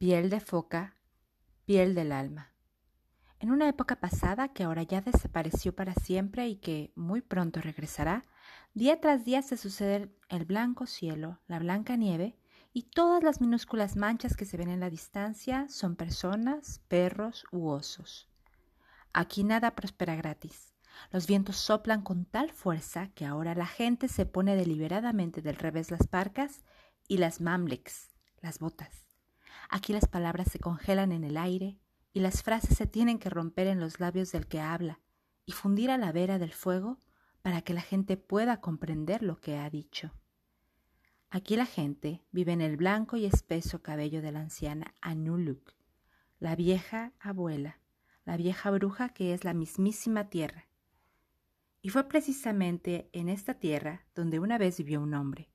[0.00, 0.96] Piel de foca,
[1.66, 2.54] piel del alma.
[3.38, 8.24] En una época pasada que ahora ya desapareció para siempre y que muy pronto regresará,
[8.72, 12.38] día tras día se suceden el blanco cielo, la blanca nieve
[12.72, 17.68] y todas las minúsculas manchas que se ven en la distancia son personas, perros u
[17.68, 18.26] osos.
[19.12, 20.72] Aquí nada prospera gratis.
[21.10, 25.90] Los vientos soplan con tal fuerza que ahora la gente se pone deliberadamente del revés
[25.90, 26.62] las parcas
[27.06, 28.08] y las mamleks,
[28.40, 29.09] las botas.
[29.72, 31.78] Aquí las palabras se congelan en el aire
[32.12, 34.98] y las frases se tienen que romper en los labios del que habla
[35.46, 36.98] y fundir a la vera del fuego
[37.40, 40.12] para que la gente pueda comprender lo que ha dicho.
[41.30, 45.72] Aquí la gente vive en el blanco y espeso cabello de la anciana Anuluk,
[46.40, 47.78] la vieja abuela,
[48.24, 50.66] la vieja bruja que es la mismísima tierra.
[51.80, 55.48] Y fue precisamente en esta tierra donde una vez vivió un hombre,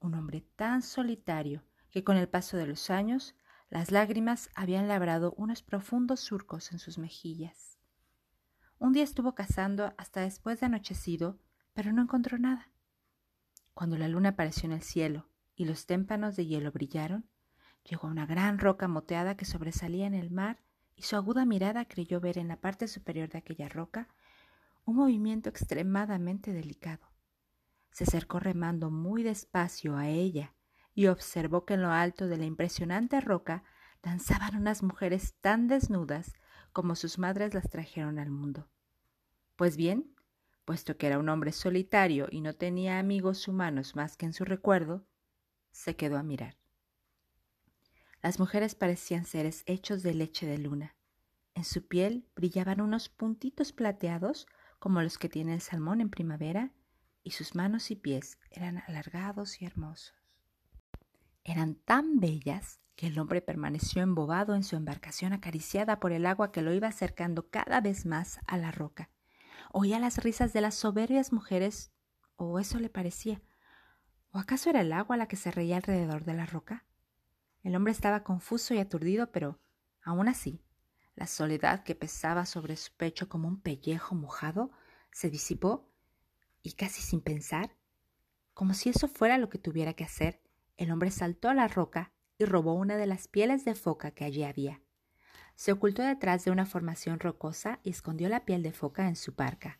[0.00, 3.36] un hombre tan solitario que con el paso de los años
[3.72, 7.78] las lágrimas habían labrado unos profundos surcos en sus mejillas.
[8.78, 11.38] Un día estuvo cazando hasta después de anochecido,
[11.72, 12.70] pero no encontró nada.
[13.72, 17.30] Cuando la luna apareció en el cielo y los témpanos de hielo brillaron,
[17.82, 20.62] llegó a una gran roca moteada que sobresalía en el mar
[20.94, 24.06] y su aguda mirada creyó ver en la parte superior de aquella roca
[24.84, 27.08] un movimiento extremadamente delicado.
[27.90, 30.52] Se acercó remando muy despacio a ella
[30.94, 33.64] y observó que en lo alto de la impresionante roca
[34.02, 36.34] danzaban unas mujeres tan desnudas
[36.72, 38.68] como sus madres las trajeron al mundo.
[39.56, 40.14] Pues bien,
[40.64, 44.44] puesto que era un hombre solitario y no tenía amigos humanos más que en su
[44.44, 45.06] recuerdo,
[45.70, 46.56] se quedó a mirar.
[48.22, 50.94] Las mujeres parecían seres hechos de leche de luna.
[51.54, 54.46] En su piel brillaban unos puntitos plateados
[54.78, 56.72] como los que tiene el salmón en primavera,
[57.24, 60.21] y sus manos y pies eran alargados y hermosos
[61.44, 66.52] eran tan bellas que el hombre permaneció embobado en su embarcación acariciada por el agua
[66.52, 69.10] que lo iba acercando cada vez más a la roca.
[69.72, 71.92] Oía las risas de las soberbias mujeres,
[72.36, 73.42] o eso le parecía.
[74.30, 76.84] ¿O acaso era el agua la que se reía alrededor de la roca?
[77.62, 79.60] El hombre estaba confuso y aturdido, pero
[80.02, 80.62] aún así,
[81.14, 84.70] la soledad que pesaba sobre su pecho como un pellejo mojado
[85.10, 85.90] se disipó
[86.62, 87.76] y casi sin pensar,
[88.54, 90.42] como si eso fuera lo que tuviera que hacer,
[90.76, 94.24] el hombre saltó a la roca y robó una de las pieles de foca que
[94.24, 94.80] allí había.
[95.54, 99.34] Se ocultó detrás de una formación rocosa y escondió la piel de foca en su
[99.34, 99.78] parca.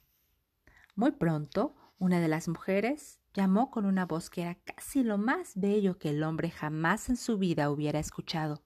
[0.95, 5.53] Muy pronto, una de las mujeres llamó con una voz que era casi lo más
[5.55, 8.63] bello que el hombre jamás en su vida hubiera escuchado,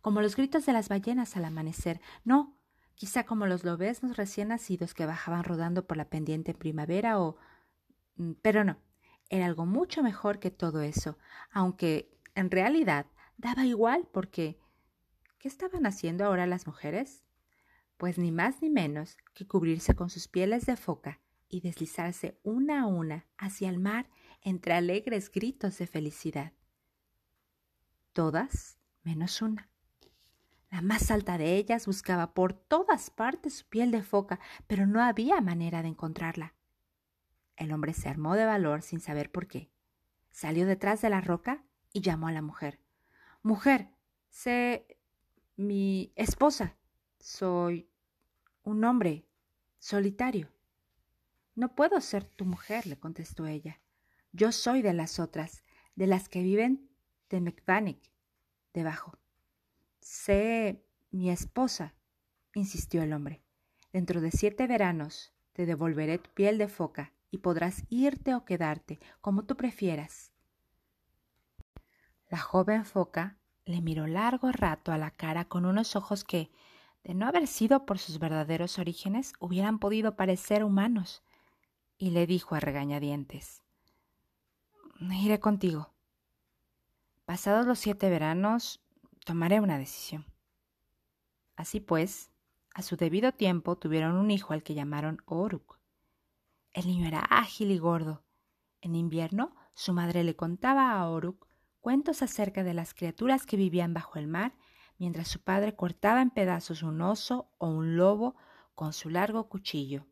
[0.00, 2.56] como los gritos de las ballenas al amanecer, no,
[2.94, 7.36] quizá como los lobeznos recién nacidos que bajaban rodando por la pendiente en primavera o...
[8.16, 8.78] Mm, pero no,
[9.30, 11.18] era algo mucho mejor que todo eso,
[11.50, 13.06] aunque en realidad
[13.36, 14.58] daba igual porque
[15.38, 17.24] ¿qué estaban haciendo ahora las mujeres?
[17.96, 22.82] Pues ni más ni menos que cubrirse con sus pieles de foca y deslizarse una
[22.82, 24.08] a una hacia el mar
[24.42, 26.52] entre alegres gritos de felicidad.
[28.12, 29.68] Todas menos una.
[30.70, 35.02] La más alta de ellas buscaba por todas partes su piel de foca, pero no
[35.02, 36.54] había manera de encontrarla.
[37.58, 39.68] El hombre se armó de valor sin saber por qué.
[40.30, 42.78] Salió detrás de la roca y llamó a la mujer.
[43.42, 43.90] Mujer,
[44.30, 44.86] sé
[45.56, 46.76] mi esposa.
[47.18, 47.90] Soy
[48.62, 49.26] un hombre
[49.80, 50.52] solitario.
[51.56, 53.80] No puedo ser tu mujer, le contestó ella.
[54.30, 55.64] Yo soy de las otras,
[55.96, 56.88] de las que viven
[57.28, 58.12] de McVanick,
[58.72, 59.18] debajo.
[60.00, 61.96] Sé mi esposa,
[62.54, 63.42] insistió el hombre.
[63.92, 68.98] Dentro de siete veranos te devolveré tu piel de foca y podrás irte o quedarte,
[69.20, 70.32] como tú prefieras.
[72.28, 76.50] La joven foca le miró largo rato a la cara con unos ojos que,
[77.04, 81.22] de no haber sido por sus verdaderos orígenes, hubieran podido parecer humanos,
[81.98, 83.62] y le dijo a regañadientes
[85.00, 85.92] Iré contigo.
[87.24, 88.80] Pasados los siete veranos,
[89.24, 90.26] tomaré una decisión.
[91.56, 92.30] Así pues,
[92.74, 95.77] a su debido tiempo tuvieron un hijo al que llamaron Oruk.
[96.72, 98.24] El niño era ágil y gordo.
[98.80, 101.46] En invierno, su madre le contaba a Oruk
[101.80, 104.56] cuentos acerca de las criaturas que vivían bajo el mar,
[104.98, 108.36] mientras su padre cortaba en pedazos un oso o un lobo
[108.74, 110.06] con su largo cuchillo.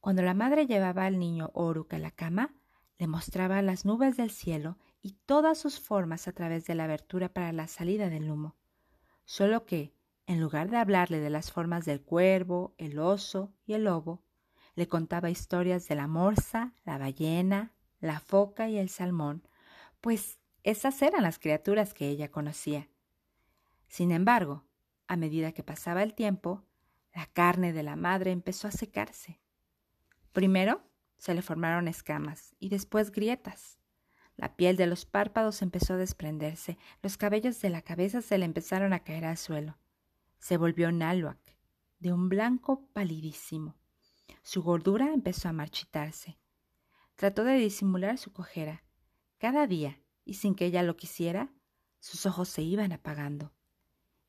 [0.00, 2.54] Cuando la madre llevaba al niño Oruk a la cama,
[2.98, 7.32] le mostraba las nubes del cielo y todas sus formas a través de la abertura
[7.32, 8.56] para la salida del humo.
[9.24, 9.94] Solo que,
[10.26, 14.24] en lugar de hablarle de las formas del cuervo, el oso y el lobo,
[14.78, 19.42] le contaba historias de la morsa, la ballena, la foca y el salmón,
[20.00, 22.88] pues esas eran las criaturas que ella conocía.
[23.88, 24.62] Sin embargo,
[25.08, 26.62] a medida que pasaba el tiempo,
[27.12, 29.40] la carne de la madre empezó a secarse.
[30.30, 30.80] Primero
[31.16, 33.80] se le formaron escamas y después grietas.
[34.36, 38.44] La piel de los párpados empezó a desprenderse, los cabellos de la cabeza se le
[38.44, 39.76] empezaron a caer al suelo.
[40.38, 41.40] Se volvió náhuac,
[41.98, 43.74] de un blanco palidísimo.
[44.48, 46.38] Su gordura empezó a marchitarse.
[47.16, 48.82] Trató de disimular su cojera.
[49.36, 51.52] Cada día, y sin que ella lo quisiera,
[52.00, 53.52] sus ojos se iban apagando.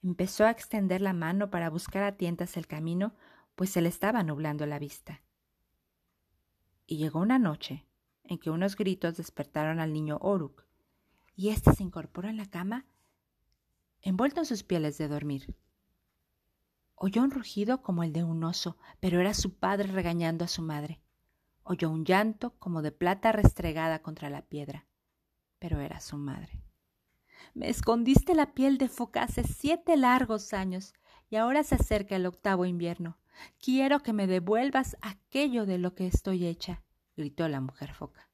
[0.03, 3.15] Empezó a extender la mano para buscar a tientas el camino,
[3.55, 5.23] pues se le estaba nublando la vista.
[6.85, 7.85] Y llegó una noche
[8.25, 10.65] en que unos gritos despertaron al niño Oruk,
[11.33, 12.85] y éste se incorporó en la cama,
[14.01, 15.55] envuelto en sus pieles de dormir.
[17.01, 20.61] Oyó un rugido como el de un oso, pero era su padre regañando a su
[20.61, 20.99] madre.
[21.63, 24.85] Oyó un llanto como de plata restregada contra la piedra,
[25.59, 26.61] pero era su madre.
[27.53, 30.93] Me escondiste la piel de foca hace siete largos años
[31.29, 33.17] y ahora se acerca el octavo invierno.
[33.63, 36.83] Quiero que me devuelvas aquello de lo que estoy hecha,
[37.15, 38.29] gritó la mujer foca.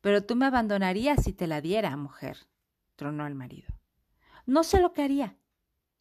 [0.00, 2.46] Pero tú me abandonarías si te la diera, mujer,
[2.94, 3.74] tronó el marido.
[4.46, 5.36] No sé lo que haría,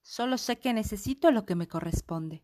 [0.02, 2.44] solo sé que necesito lo que me corresponde.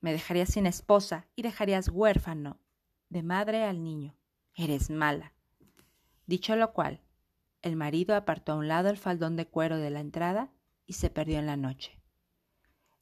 [0.00, 2.60] Me dejarías sin esposa y dejarías huérfano
[3.08, 4.16] de madre al niño.
[4.54, 5.32] Eres mala.
[6.26, 7.00] Dicho lo cual,
[7.62, 10.52] el marido apartó a un lado el faldón de cuero de la entrada
[10.86, 12.00] y se perdió en la noche.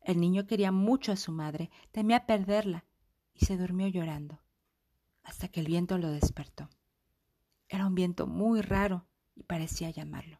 [0.01, 2.85] El niño quería mucho a su madre, temía perderla,
[3.35, 4.41] y se durmió llorando,
[5.23, 6.71] hasta que el viento lo despertó.
[7.69, 10.39] Era un viento muy raro y parecía llamarlo.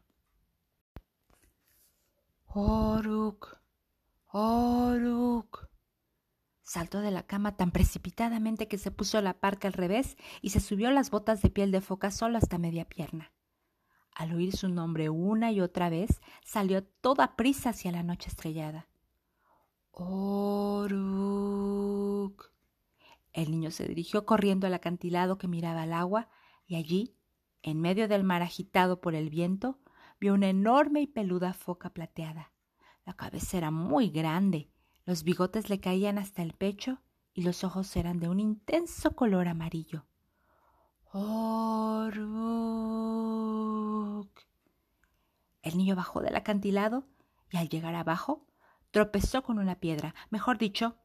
[2.47, 3.59] Oruk,
[4.31, 5.67] Oruk.
[6.63, 10.59] Saltó de la cama tan precipitadamente que se puso la parca al revés y se
[10.59, 13.31] subió las botas de piel de foca solo hasta media pierna.
[14.13, 18.87] Al oír su nombre una y otra vez, salió toda prisa hacia la noche estrellada.
[19.91, 20.97] Oruk.
[23.33, 26.29] El niño se dirigió corriendo al acantilado que miraba al agua
[26.65, 27.15] y allí,
[27.61, 29.79] en medio del mar agitado por el viento,
[30.19, 32.51] vio una enorme y peluda foca plateada.
[33.05, 34.69] La cabeza era muy grande,
[35.05, 36.99] los bigotes le caían hasta el pecho
[37.33, 40.05] y los ojos eran de un intenso color amarillo.
[45.61, 47.07] El niño bajó del acantilado
[47.49, 48.45] y al llegar abajo
[48.91, 50.97] tropezó con una piedra, mejor dicho,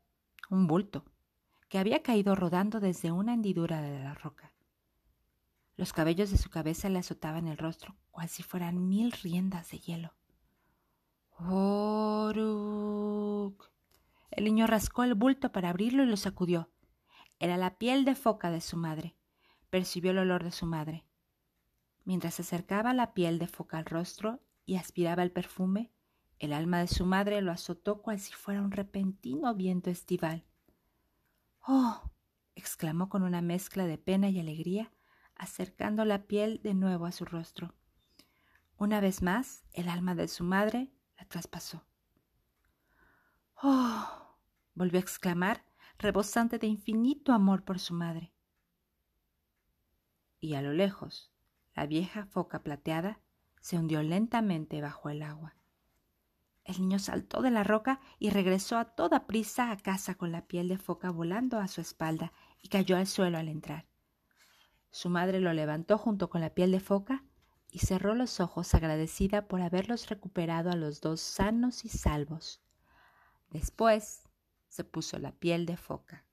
[0.51, 1.05] un bulto,
[1.69, 4.53] que había caído rodando desde una hendidura de la roca.
[5.77, 9.79] Los cabellos de su cabeza le azotaban el rostro, cual si fueran mil riendas de
[9.79, 10.15] hielo.
[11.39, 12.43] ¡Oruk!
[14.31, 16.71] El niño rascó el bulto para abrirlo y lo sacudió.
[17.39, 19.17] Era la piel de foca de su madre.
[19.71, 21.05] Percibió el olor de su madre.
[22.05, 25.91] Mientras se acercaba la piel de foca al rostro, y aspiraba el perfume,
[26.39, 30.45] el alma de su madre lo azotó cual si fuera un repentino viento estival.
[31.67, 32.11] ¡Oh!
[32.55, 34.93] exclamó con una mezcla de pena y alegría,
[35.43, 37.75] acercando la piel de nuevo a su rostro.
[38.77, 41.85] Una vez más, el alma de su madre la traspasó.
[43.61, 44.39] ¡Oh!
[44.75, 45.65] volvió a exclamar,
[45.99, 48.33] rebosante de infinito amor por su madre.
[50.41, 51.33] Y a lo lejos,
[51.75, 53.21] la vieja foca plateada
[53.61, 55.57] se hundió lentamente bajo el agua.
[56.65, 60.47] El niño saltó de la roca y regresó a toda prisa a casa con la
[60.47, 63.92] piel de foca volando a su espalda y cayó al suelo al entrar.
[64.93, 67.25] Su madre lo levantó junto con la piel de foca
[67.73, 72.63] y cerró los ojos agradecida por haberlos recuperado a los dos sanos y salvos.
[73.51, 74.23] Después
[74.69, 76.25] se puso la piel de foca.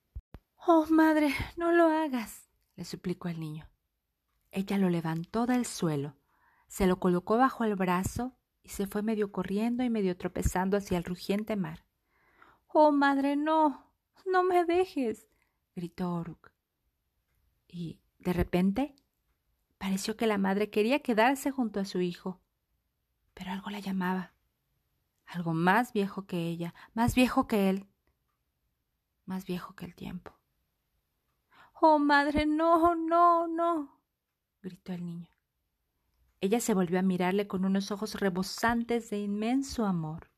[0.68, 3.68] Oh, madre, no lo hagas, le suplicó el niño.
[4.52, 6.20] Ella lo levantó del suelo
[6.70, 10.98] se lo colocó bajo el brazo y se fue medio corriendo y medio tropezando hacia
[10.98, 11.84] el rugiente mar.
[12.68, 13.92] Oh, madre, no,
[14.26, 15.28] no me dejes,
[15.76, 16.52] gritó Oruk.
[17.68, 18.96] Y, de repente,
[19.78, 22.40] pareció que la madre quería quedarse junto a su hijo,
[23.34, 24.34] pero algo la llamaba,
[25.26, 27.88] algo más viejo que ella, más viejo que él,
[29.26, 30.34] más viejo que el tiempo.
[31.82, 34.02] Oh, madre, no, no, no,
[34.62, 35.30] gritó el niño.
[36.42, 40.30] Ella se volvió a mirarle con unos ojos rebosantes de inmenso amor.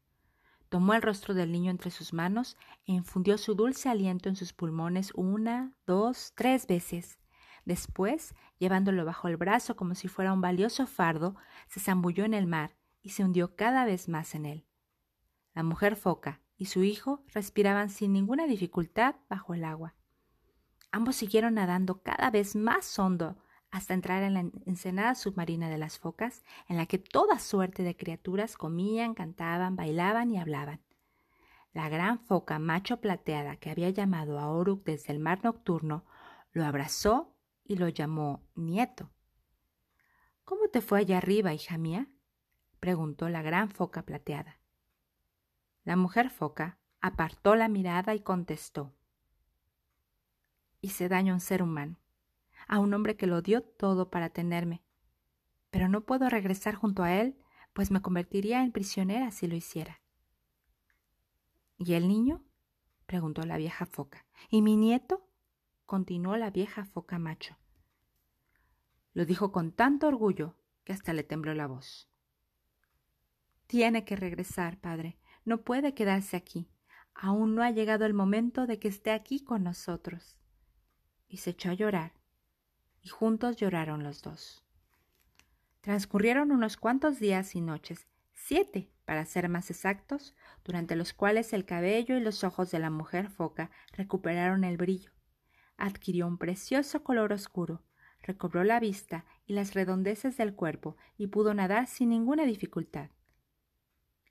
[0.70, 4.54] Tomó el rostro del niño entre sus manos e infundió su dulce aliento en sus
[4.54, 7.21] pulmones una, dos, tres veces.
[7.66, 11.36] Después, llevándolo bajo el brazo como si fuera un valioso fardo,
[11.68, 14.66] se zambulló en el mar y se hundió cada vez más en él.
[15.54, 19.96] La mujer foca y su hijo respiraban sin ninguna dificultad bajo el agua.
[20.92, 23.38] Ambos siguieron nadando cada vez más hondo
[23.72, 27.96] hasta entrar en la ensenada submarina de las focas, en la que toda suerte de
[27.96, 30.82] criaturas comían, cantaban, bailaban y hablaban.
[31.74, 36.06] La gran foca macho plateada que había llamado a Oruk desde el mar nocturno
[36.52, 37.34] lo abrazó
[37.72, 39.10] y lo llamó nieto.
[40.44, 42.10] ¿Cómo te fue allá arriba, hija mía?
[42.82, 44.60] preguntó la gran foca plateada.
[45.86, 48.94] La mujer foca apartó la mirada y contestó.
[50.82, 51.98] Hice daño a un ser humano,
[52.68, 54.84] a un hombre que lo dio todo para tenerme,
[55.70, 57.38] pero no puedo regresar junto a él,
[57.72, 60.02] pues me convertiría en prisionera si lo hiciera.
[61.78, 62.44] ¿Y el niño?
[63.06, 64.26] preguntó la vieja foca.
[64.50, 65.26] ¿Y mi nieto?
[65.86, 67.61] continuó la vieja foca macho.
[69.14, 72.10] Lo dijo con tanto orgullo que hasta le tembló la voz.
[73.68, 75.18] Tiene que regresar, padre.
[75.46, 76.70] No puede quedarse aquí.
[77.14, 80.38] Aún no ha llegado el momento de que esté aquí con nosotros.
[81.28, 82.14] Y se echó a llorar,
[83.02, 84.64] y juntos lloraron los dos.
[85.82, 91.66] Transcurrieron unos cuantos días y noches, siete para ser más exactos, durante los cuales el
[91.66, 95.12] cabello y los ojos de la mujer foca recuperaron el brillo.
[95.78, 97.84] Adquirió un precioso color oscuro,
[98.24, 103.10] recobró la vista y las redondeces del cuerpo y pudo nadar sin ninguna dificultad.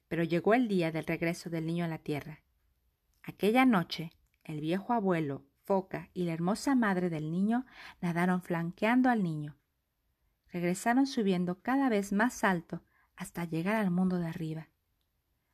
[0.09, 2.41] Pero llegó el día del regreso del niño a la tierra.
[3.23, 4.13] Aquella noche,
[4.45, 7.65] el viejo abuelo, Foca y la hermosa madre del niño
[8.01, 9.57] nadaron flanqueando al niño.
[10.49, 12.83] Regresaron subiendo cada vez más alto
[13.15, 14.69] hasta llegar al mundo de arriba.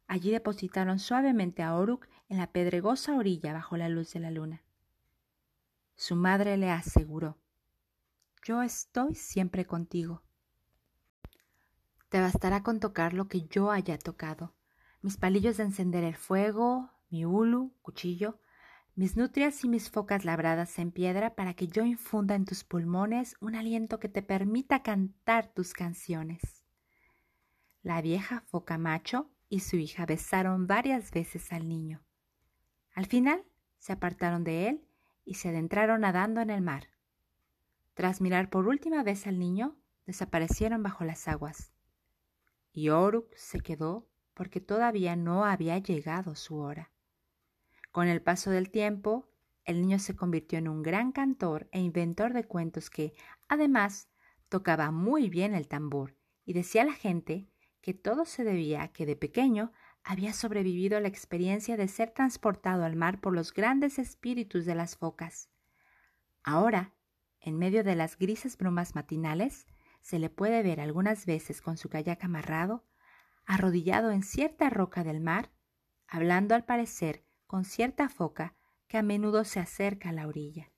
[0.06, 4.62] Allí depositaron suavemente a Oruk en la pedregosa orilla bajo la luz de la luna.
[5.96, 7.36] Su madre le aseguró
[8.46, 10.22] yo estoy siempre contigo.
[12.08, 14.54] Te bastará con tocar lo que yo haya tocado.
[15.02, 18.38] Mis palillos de encender el fuego, mi hulu, cuchillo,
[18.94, 23.34] mis nutrias y mis focas labradas en piedra para que yo infunda en tus pulmones
[23.40, 26.64] un aliento que te permita cantar tus canciones.
[27.82, 32.00] La vieja foca macho y su hija besaron varias veces al niño.
[32.94, 33.44] Al final
[33.78, 34.88] se apartaron de él
[35.24, 36.95] y se adentraron nadando en el mar.
[37.96, 39.74] Tras mirar por última vez al niño,
[40.04, 41.72] desaparecieron bajo las aguas.
[42.70, 46.92] Y Oruk se quedó porque todavía no había llegado su hora.
[47.92, 49.30] Con el paso del tiempo,
[49.64, 53.14] el niño se convirtió en un gran cantor e inventor de cuentos que,
[53.48, 54.10] además,
[54.50, 57.48] tocaba muy bien el tambor y decía a la gente
[57.80, 59.72] que todo se debía a que de pequeño
[60.04, 64.74] había sobrevivido a la experiencia de ser transportado al mar por los grandes espíritus de
[64.74, 65.48] las focas.
[66.42, 66.92] Ahora
[67.46, 69.68] en medio de las grises brumas matinales,
[70.02, 72.84] se le puede ver algunas veces con su kayak amarrado,
[73.44, 75.52] arrodillado en cierta roca del mar,
[76.08, 78.56] hablando al parecer con cierta foca
[78.88, 80.72] que a menudo se acerca a la orilla.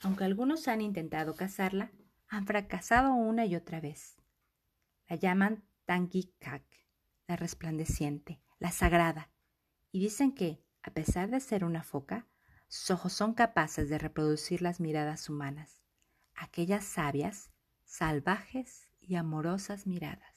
[0.00, 1.92] Aunque algunos han intentado cazarla,
[2.26, 4.16] han fracasado una y otra vez.
[5.08, 5.64] La llaman
[6.40, 6.64] Kak,
[7.28, 9.30] la resplandeciente, la sagrada,
[9.92, 12.26] y dicen que, a pesar de ser una foca,
[12.68, 15.82] sus ojos son capaces de reproducir las miradas humanas,
[16.34, 17.50] aquellas sabias,
[17.84, 20.35] salvajes y amorosas miradas.